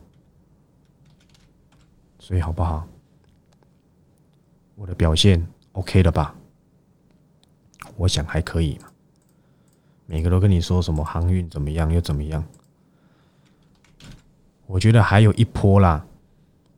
[2.19, 2.87] 所以好不好？
[4.79, 6.33] 我的表现 OK 了吧？
[7.97, 8.79] 我想还可以。
[10.07, 12.45] 每个都跟你说什么航运怎么样又怎么样，
[14.67, 16.07] 我觉得还有一波啦，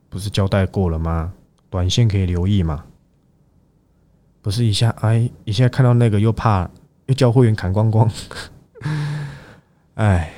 [0.09, 1.31] 不是交代过了吗？
[1.69, 2.83] 短线可以留意嘛？
[4.41, 6.67] 不是一下哎，一下看到那个又怕
[7.05, 7.13] 又。
[7.13, 8.09] 叫会员砍光光，
[9.93, 10.33] 哎，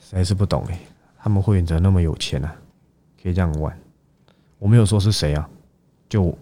[0.00, 0.80] 实在是不懂哎，
[1.18, 2.56] 他们会员怎么那么有钱啊？
[3.22, 3.78] 可以这样玩？
[4.58, 5.48] 我没有说是谁啊，
[6.08, 6.36] 就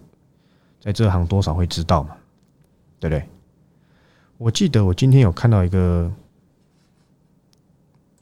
[0.85, 2.15] 在这行多少会知道嘛，
[2.99, 3.27] 对不对？
[4.37, 6.11] 我记得我今天有看到一个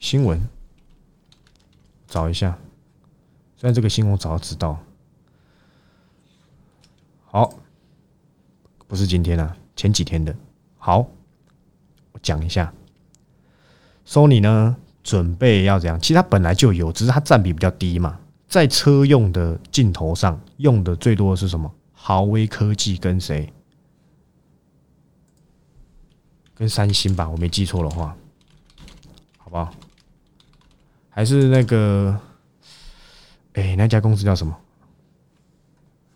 [0.00, 0.40] 新闻，
[2.08, 2.56] 找一下，
[3.58, 4.78] 虽然这个新闻我早就知道，
[7.26, 7.52] 好，
[8.86, 10.34] 不是今天啊，前几天的，
[10.78, 11.06] 好，
[12.12, 12.72] 我讲一下
[14.06, 16.00] ，Sony 呢准备要怎样？
[16.00, 18.18] 其实它本来就有，只是它占比比较低嘛。
[18.48, 21.70] 在车用的镜头上用的最多的是什么？
[22.06, 23.50] 豪威科技跟谁？
[26.54, 28.14] 跟三星吧，我没记错的话，
[29.38, 29.72] 好不好？
[31.08, 32.20] 还是那个，
[33.54, 34.54] 哎，那家公司叫什么？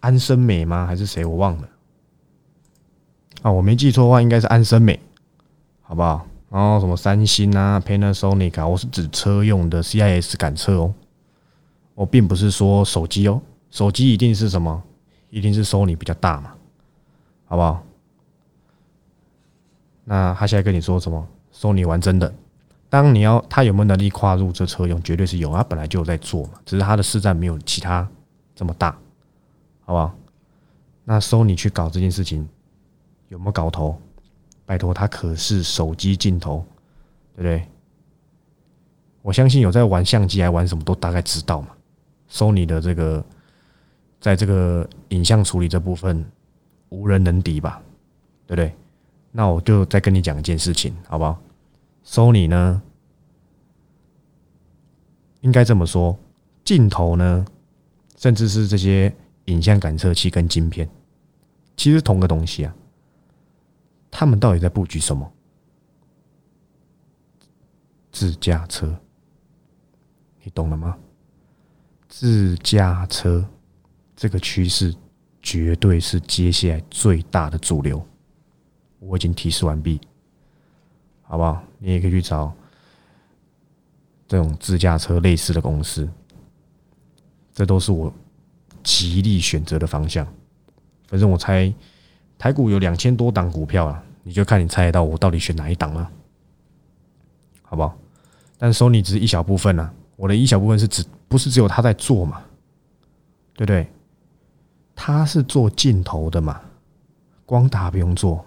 [0.01, 0.87] 安森美吗？
[0.87, 1.25] 还是谁？
[1.25, 1.67] 我忘了。
[3.41, 5.01] 啊，我没记错的话，应该是安森美，
[5.81, 6.27] 好不好？
[6.51, 10.93] 然后什么三星啊，Panasonic 啊，我是指车用的 CIS 感测哦。
[11.95, 14.83] 我并不是说手机哦，手机一定是什么？
[15.31, 16.55] 一定是 Sony 比较大嘛，
[17.47, 17.83] 好不好？
[20.05, 22.33] 那他现在跟你说什么？Sony 玩真的？
[22.89, 28.09] 当你要他有没有能力跨入这车用，绝对是有，他本来就有在做嘛，只是他的市占没有其他
[28.55, 28.93] 这么大，
[29.85, 30.15] 好不好？
[31.05, 32.49] 那 Sony 去搞这件事情
[33.29, 34.01] 有没有搞头？
[34.65, 36.65] 拜托，他可是手机镜头，
[37.35, 37.69] 对不对？
[39.21, 41.69] 我相信有在玩相机还玩什么都大概知道嘛。
[42.31, 43.23] Sony 的这个，
[44.21, 46.25] 在这个影像处理这部分
[46.89, 47.83] 无人能敌吧，
[48.47, 48.75] 对不对？
[49.31, 51.41] 那我就再跟你讲一件事情，好不好
[52.05, 52.83] ？Sony 呢，
[55.43, 56.19] 应该这么说，
[56.65, 57.47] 镜头呢，
[58.17, 60.89] 甚至是这些影像感测器跟晶片，
[61.77, 62.75] 其实同个东西啊。
[64.11, 65.31] 他们到底在布局什么？
[68.11, 68.99] 自驾车，
[70.43, 70.97] 你懂了吗？
[72.09, 73.47] 自驾车
[74.19, 74.93] 这个趋势
[75.41, 78.05] 绝对是接下来最大的主流。
[78.99, 80.01] 我已经提示完毕，
[81.23, 81.63] 好不好？
[81.79, 82.53] 你也可以去找
[84.27, 86.09] 这种自驾车类似的公司，
[87.55, 88.13] 这都是我
[88.83, 90.27] 极力选择的方向。
[91.07, 91.73] 反正我猜
[92.37, 96.11] 台股有两千多档股票啊，你就看你猜得到我到底选哪一档了，
[97.63, 97.97] 好不好？
[98.59, 101.05] 但收你只是一小部分啊，我的一小部分是指。
[101.29, 102.43] 不是只有他在做嘛，
[103.53, 103.87] 对不对？
[105.01, 106.61] 他是做镜头的嘛，
[107.47, 108.45] 光打不用做，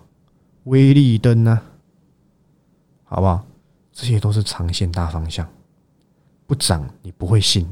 [0.66, 1.62] 微粒灯呢，
[3.06, 3.42] 好不好？
[3.94, 5.48] 这些都是长线大方向，
[6.46, 7.66] 不涨你不会信。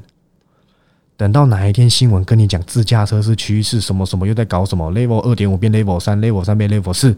[1.17, 7.17] 等到哪一天新闻跟你讲自驾车是趋势，什么什么又在搞什么 level 二点五变 level 三，level 三变 level 四，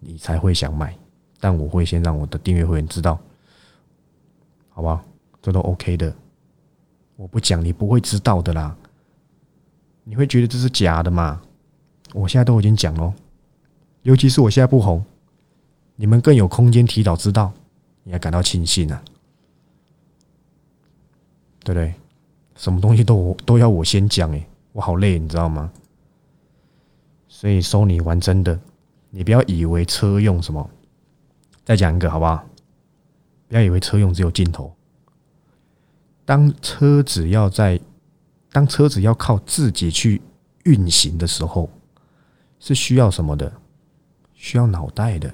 [0.00, 0.94] 你才会想买。
[1.40, 3.18] 但我会先让我的订阅会员知道，
[4.68, 5.02] 好不好？
[5.40, 6.14] 这都 OK 的。
[7.16, 8.76] 我不讲，你不会知道的啦。
[10.04, 11.40] 你会觉得这是假的嘛？
[12.12, 13.12] 我现在都已经讲喽，
[14.02, 15.04] 尤其是我现在不红，
[15.96, 17.52] 你们更有空间提早知道，
[18.02, 19.00] 你还感到庆幸呢，
[21.64, 21.94] 对不对？
[22.54, 25.72] 什么东西都我都要我先讲，诶，我好累，你知道吗？
[27.28, 28.60] 所以收你玩真的，
[29.10, 30.68] 你不要以为车用什么。
[31.64, 32.44] 再讲一个好不好？
[33.48, 34.74] 不要以为车用只有镜头。
[36.24, 37.80] 当车子要在，
[38.52, 40.20] 当车子要靠自己去
[40.64, 41.70] 运行的时候，
[42.60, 43.50] 是需要什么的？
[44.34, 45.28] 需要脑袋的，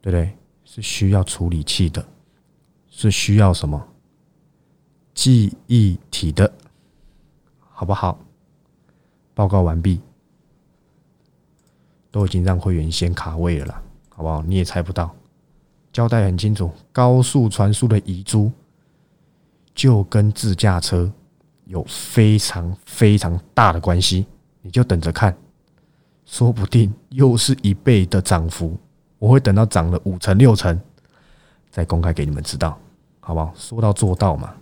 [0.00, 0.36] 对不对？
[0.64, 2.06] 是需要处理器的，
[2.88, 3.88] 是需要什么？
[5.12, 6.52] 记忆体的，
[7.58, 8.18] 好不好？
[9.34, 10.00] 报告完毕，
[12.10, 14.42] 都已经让会员先卡位了啦，好不好？
[14.42, 15.12] 你也猜不到，
[15.92, 18.52] 交代很清楚，高速传输的遗珠。
[19.78, 21.08] 就跟自驾车
[21.66, 24.26] 有非常非常大的关系，
[24.60, 25.32] 你就等着看，
[26.26, 28.76] 说不定又是一倍的涨幅。
[29.20, 30.76] 我会等到涨了五成六成，
[31.70, 32.76] 再公开给你们知道，
[33.20, 33.52] 好不好？
[33.54, 34.52] 说到做到嘛。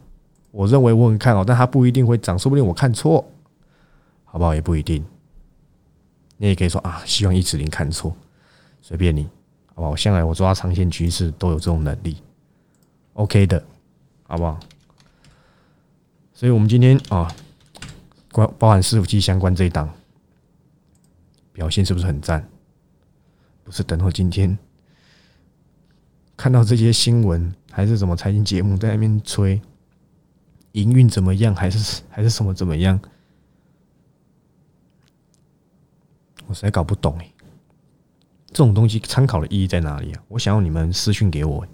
[0.51, 3.25] 我认为我很看好，但它不一定会涨，说不定我看错，
[4.23, 4.55] 好不好？
[4.55, 5.03] 也不一定。
[6.37, 8.15] 你也可以说啊，希望一指零看错，
[8.83, 9.27] 随便你，
[9.75, 9.91] 好不好？
[9.93, 12.19] 我向来我抓长线趋势都有这种能力
[13.15, 13.65] ，OK 的，
[14.25, 14.61] 好不好？
[16.37, 17.35] 所以，我们今天啊，
[18.31, 19.91] 关包含伺服器相关这一档
[21.55, 22.47] 表现是不是很赞？
[23.65, 24.59] 不是等到今天
[26.37, 29.59] 看到这些新闻，还是什么财经节目在那边吹
[30.73, 33.01] 营运怎么样，还是还是什么怎么样？
[36.47, 37.33] 我实在搞不懂哎，
[38.49, 40.23] 这种东西参考的意义在哪里啊？
[40.29, 41.67] 我想要你们私讯给我。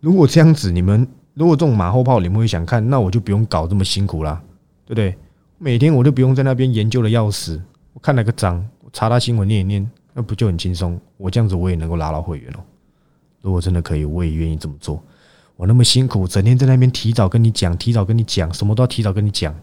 [0.00, 1.06] 如果这样子，你们。
[1.40, 4.42] 如果这种马后炮你们会想看，那我就不用搞这么辛苦啦，
[4.84, 5.16] 对不对？
[5.56, 7.58] 每天我就不用在那边研究的要死，
[7.94, 11.00] 我看了个章，我查他新闻念一念，那不就很轻松？
[11.16, 12.60] 我这样子我也能够拉到会员哦。
[13.40, 15.02] 如果真的可以，我也愿意这么做。
[15.56, 19.54] 我那么辛苦，整天在那边提早跟你讲，提早跟你讲，什么都要提早跟你讲，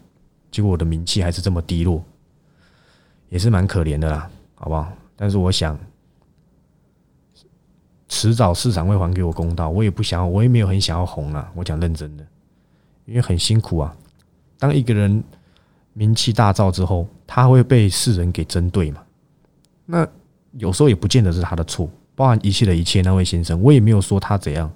[0.50, 2.04] 结果我的名气还是这么低落，
[3.30, 4.92] 也是蛮可怜的啦，好不好？
[5.16, 5.78] 但是我想。
[8.20, 11.52] 迟早市场会还给我公道，我也不想，我也没有很想要红啊。
[11.54, 12.26] 我讲认真的，
[13.06, 13.96] 因为很辛苦啊。
[14.58, 15.24] 当一个人
[15.94, 19.04] 名气大噪之后，他会被世人给针对嘛？
[19.86, 20.08] 那
[20.54, 23.04] 有时候也不见得是他的错，包含一切的一切。
[23.04, 24.68] 那位先生，我也没有说他怎样，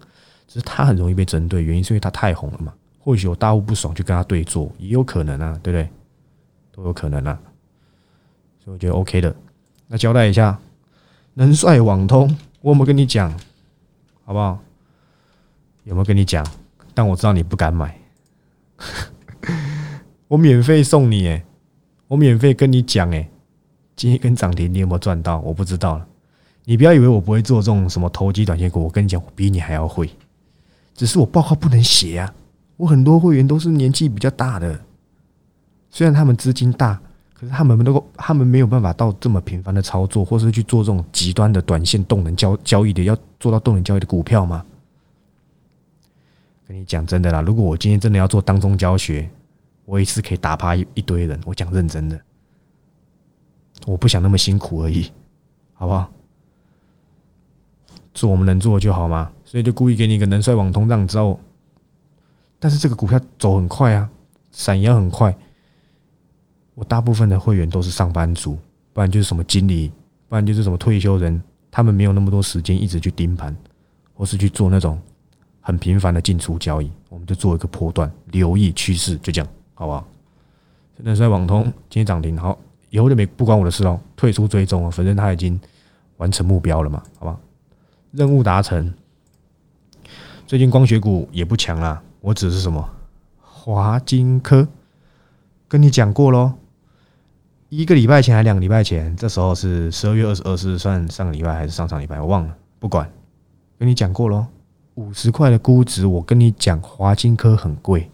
[0.48, 2.72] 只是他很容易被针对，原因是因为他太红了嘛。
[3.00, 5.90] 或许有大户不爽就跟他对坐，也有可能啊，对不对？
[6.76, 7.40] 都有可能啊。
[8.64, 9.36] 所以我觉得 OK 的。
[9.88, 10.60] 那交代一下，
[11.34, 12.38] 能帅网通。
[12.62, 13.32] 我有没有跟你讲，
[14.24, 14.60] 好不好？
[15.84, 16.46] 有没有跟你讲？
[16.94, 18.00] 但我知道你不敢买，
[20.28, 21.44] 我免费送你诶，
[22.08, 23.28] 我免费跟你讲哎，
[23.96, 25.40] 今天跟涨停你有没有赚到？
[25.40, 26.08] 我不知道了。
[26.66, 30.10] 你不要以为我不会做这种什么投机短线股，我跟你讲，我比你还要会，
[30.94, 32.32] 只是我报告不能写啊。
[32.78, 34.80] 我很多会员都是年纪比较大的，
[35.90, 37.02] 虽然他们资金大。
[37.42, 44.64] 可是他们能够，他们没有办法到这么频繁的操作，或是去做这种极端的短线动能交交易的，要做到动能交易的股票吗？
[46.68, 49.28] 跟你讲真的啦，如果我今天真的要做当中教学，
[49.86, 51.42] 我一次可以打趴一一堆人。
[51.44, 52.22] 我讲认真的，
[53.88, 55.12] 我不想那么辛苦而已，
[55.74, 56.12] 好不好？
[58.14, 61.40] 做我们能做就好嘛，所以就故意给你一个能衰网通，让你知道。
[62.60, 64.08] 但是这个股票走很快啊，
[64.52, 65.36] 闪也很快。
[66.82, 68.58] 我大部分的会员都是上班族，
[68.92, 69.92] 不然就是什么经理，
[70.28, 71.40] 不然就是什么退休人，
[71.70, 73.56] 他们没有那么多时间一直去盯盘，
[74.16, 75.00] 或是去做那种
[75.60, 76.92] 很频繁的进出交易。
[77.10, 80.08] 我们就做一个波段，留意趋势，就这样，好不好？
[80.98, 82.58] 现在在网通今天涨停，好，
[82.90, 85.60] 以后就没不关我的事哦，退出追踪啊，反正他已经
[86.18, 87.40] 完成目标了嘛，好吧？
[88.10, 88.92] 任务达成。
[90.48, 92.90] 最近光学股也不强啦，我指的是什么？
[93.40, 94.68] 华金科，
[95.68, 96.54] 跟你讲过喽。
[97.72, 102.20] 一个礼拜前还两个礼拜前，这时候是十二月二十二，是算上个礼拜还是上上礼拜？
[102.20, 103.10] 我忘了，不管，
[103.80, 104.46] 跟你讲过喽。
[104.96, 108.12] 五十块的估值，我跟你讲，华金科很贵，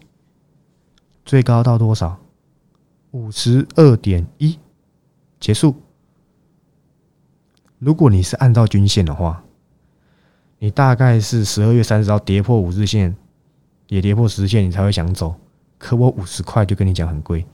[1.24, 2.20] 最高到多少？
[3.10, 4.56] 五十二点一，
[5.40, 5.74] 结束。
[7.80, 9.42] 如果你是按照均线的话，
[10.60, 13.16] 你大概是十二月三十号跌破五日线，
[13.88, 15.34] 也跌破十日线，你才会想走。
[15.78, 17.44] 可我五十块就跟你讲很贵。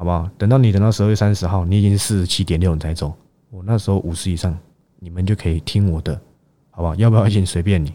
[0.00, 0.26] 好不好？
[0.38, 3.12] 等到你等到十二月三十号，你已经是四十七点六，你才走。
[3.50, 4.58] 我那时候五十以上，
[4.98, 6.18] 你们就可以听我的，
[6.70, 6.94] 好不好？
[6.94, 7.92] 要不要先随便你，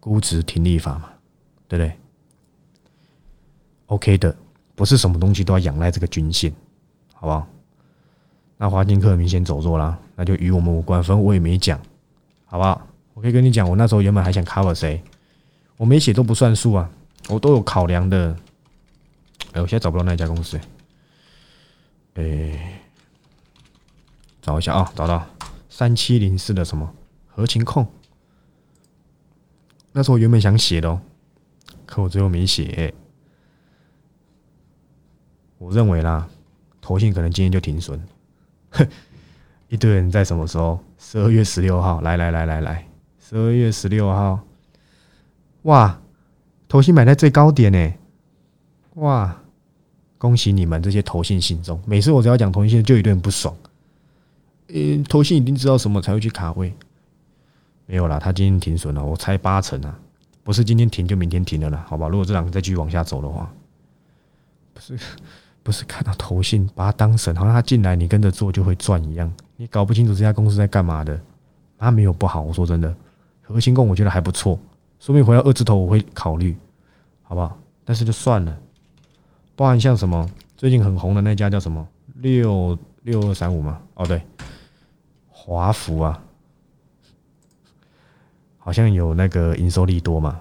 [0.00, 1.10] 估值停利法嘛，
[1.68, 1.92] 对不对
[3.86, 4.34] ？OK 的，
[4.74, 6.52] 不是什么东西都要仰赖这个均线，
[7.14, 7.46] 好不好？
[8.56, 11.78] 那华金科明显走弱啦，那就与我们无关，反正我也没讲，
[12.46, 12.84] 好不好？
[13.14, 15.00] 我可以跟你讲，我那时候原本还想 cover 谁，
[15.76, 16.90] 我没写都不算数啊，
[17.28, 18.36] 我都有考量的。
[19.52, 20.58] 哎，我现在找不到那家公司。
[22.14, 22.82] 哎，
[24.40, 25.26] 找一下啊，找到
[25.68, 26.94] 三七零四的什么
[27.26, 27.86] 合情控？
[29.92, 31.00] 那时候我原本想写的哦，
[31.86, 32.94] 可我最后没写。
[35.58, 36.28] 我认为啦，
[36.80, 38.02] 投信可能今天就停损。
[39.68, 40.82] 一堆人在什么时候？
[40.98, 44.40] 十二月十六号，来来来来来，十二月十六号，
[45.62, 46.00] 哇，
[46.68, 47.92] 投信买在最高点呢，
[48.94, 49.41] 哇！
[50.22, 51.82] 恭喜你们这些投信信众！
[51.84, 53.52] 每次我只要讲投信，就一堆人不爽。
[54.68, 54.76] 呃，
[55.08, 56.72] 投信一定知道什么才会去卡位？
[57.86, 59.98] 没有啦，他今天停损了，我猜八成啊，
[60.44, 62.06] 不是今天停就明天停了啦，好吧？
[62.06, 63.52] 如果这两个再继续往下走的话，
[64.72, 64.96] 不是
[65.64, 71.20] 不是看到投信把它当神，好像他进来你跟着做就会赚一样，你搞不清楚这家公司在干嘛的。
[71.76, 72.94] 他没有不好，我说真的，
[73.40, 74.56] 核心供我觉得还不错，
[75.00, 76.56] 说明回到二字头我会考虑，
[77.24, 77.58] 好不好？
[77.84, 78.56] 但是就算了。
[79.54, 83.82] 包含像什么最近很红的那家叫什么六六二三五吗？
[83.94, 84.22] 哦，对，
[85.28, 86.22] 华福啊，
[88.58, 90.40] 好像有那个营收利多嘛，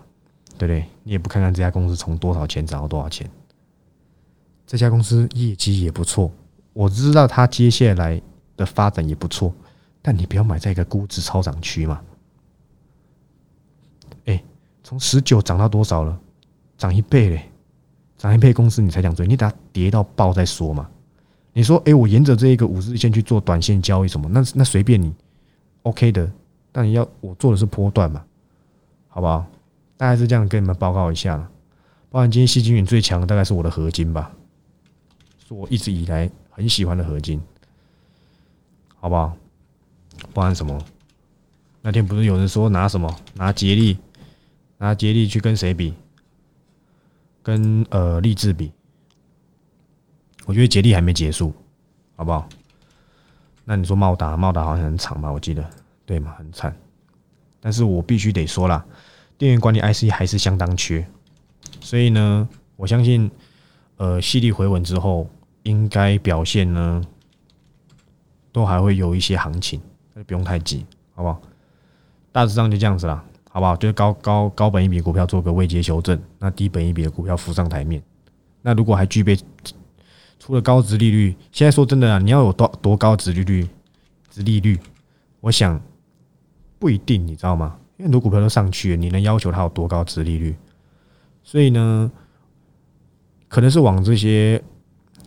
[0.58, 0.86] 对不对？
[1.04, 3.30] 你也不看看这家公司从多少钱涨到多少钱？
[4.66, 6.32] 这家公司业绩也不错，
[6.72, 8.22] 我知道它接下来
[8.56, 9.54] 的发展也不错，
[10.02, 12.02] 但你不要买在一个估值超涨区嘛。
[14.26, 14.42] 哎，
[14.82, 16.18] 从十九涨到多少了？
[16.78, 17.51] 涨一倍嘞！
[18.22, 20.88] 涨一配公司你才想追，你等它跌到爆再说嘛。
[21.54, 24.30] 你说，哎，我沿着这一个五日线去做短线交易什么？
[24.30, 25.12] 那那随便你
[25.82, 26.32] ，OK 的。
[26.72, 28.24] 但你要我做的是波段嘛，
[29.08, 29.44] 好不好？
[29.98, 31.50] 大概是这样跟你们报告一下了。
[32.12, 34.32] 包含今天细金云最强的，大概是我的合金吧，
[35.48, 37.42] 是我一直以来很喜欢的合金，
[39.00, 39.36] 好不好？
[40.32, 40.80] 包含什么？
[41.82, 43.98] 那天不是有人说拿什么拿杰力，
[44.78, 45.96] 拿杰力去跟谁比？
[47.44, 48.72] 跟呃励志比？
[50.46, 51.54] 我觉得杰力还没结束，
[52.16, 52.48] 好不好？
[53.64, 55.32] 那你说茂达，茂达好像很惨吧？
[55.32, 55.64] 我记得
[56.06, 56.34] 对吗？
[56.38, 56.76] 很惨。
[57.60, 58.84] 但是我必须得说啦，
[59.38, 61.08] 电源管理 IC 还是相当缺，
[61.80, 63.30] 所以呢，我相信，
[63.98, 65.30] 呃，细力回稳之后，
[65.62, 67.02] 应该表现呢，
[68.52, 69.80] 都还会有一些行情，
[70.14, 70.84] 那就不用太急，
[71.14, 71.40] 好不好？
[72.32, 73.76] 大致上就这样子啦，好不好？
[73.76, 78.02] 就是高高高本一笔股票做个未接修正，那低本一笔的股票浮上台面。
[78.62, 79.38] 那如果还具备
[80.40, 83.68] 除了高值利率，现在说真的啊，你要有多多高值利率，
[84.30, 84.80] 值利率，
[85.40, 85.80] 我想。
[86.80, 87.78] 不一定，你知道吗？
[87.98, 90.56] 因为很多股票都上去了，你能要求它有多高值利率？
[91.44, 92.12] 所以呢，
[93.48, 94.56] 可能是往这些，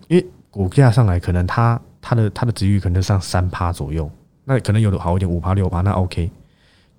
[0.09, 4.11] 因为股价上来，可能它它的它的值率可能上三趴左右，
[4.45, 6.29] 那可能有的好一点五趴六趴，那 OK。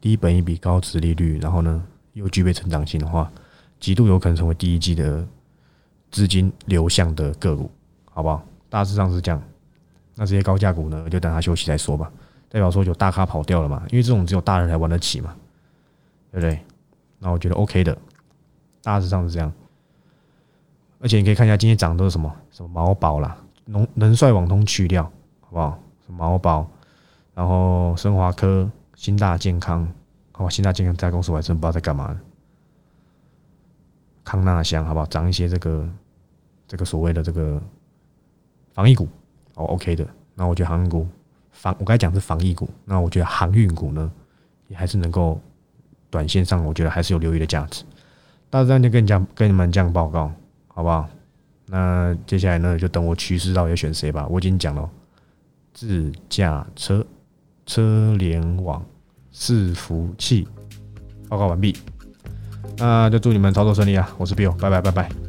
[0.06, 1.84] 低本一笔高值利率，然后呢
[2.14, 3.28] 又具备成长性的话，
[3.80, 5.28] 极度有可能成为第一季的
[6.12, 7.72] 资金流向的个股，
[8.12, 8.46] 好不好？
[8.70, 9.42] 大致上是这样。
[10.14, 12.12] 那这些高价股呢，就等它休息再说吧。
[12.50, 13.82] 代表说有大咖跑掉了嘛？
[13.90, 15.36] 因为这种只有大人才玩得起嘛，
[16.32, 16.60] 对不对？
[17.18, 17.98] 那我觉得 OK 的，
[18.84, 19.52] 大致上是这样。
[21.00, 23.36] 而且你可以看一下今天涨的都是什么什么毛宝啦，
[23.66, 25.04] 能能帅网通去掉，
[25.40, 25.80] 好不好？
[26.06, 26.70] 什么毛宝，
[27.34, 29.88] 然后升华科、新大健康，
[30.32, 30.50] 好吧？
[30.50, 32.20] 新大健康这家公司我还真不知道在干嘛。
[34.24, 35.06] 康纳香，好不好？
[35.06, 35.88] 涨一些这个
[36.68, 37.62] 这个所谓的这个
[38.74, 39.08] 防疫股，
[39.54, 40.08] 哦 OK 的。
[40.34, 41.08] 那我觉得航运股。
[41.52, 44.12] 防我刚才讲是防疫股，那我觉得航运股呢，
[44.68, 45.40] 也还是能够
[46.10, 47.86] 短线上，我觉得还是有留意的价值。
[48.50, 50.30] 大致上就跟你讲，跟你们这样报告，
[50.68, 51.08] 好不好？
[51.68, 54.28] 那接下来呢，就等我趋势到底选谁吧。
[54.28, 54.90] 我已经讲了，
[55.74, 57.06] 自驾车、
[57.66, 58.84] 车联网、
[59.34, 60.48] 伺服器，
[61.30, 61.76] 报告完毕。
[62.78, 64.10] 那就祝你们操作顺利啊！
[64.18, 65.25] 我是 Bill，拜拜拜拜。